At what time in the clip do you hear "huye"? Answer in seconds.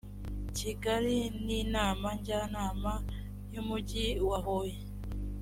4.45-4.77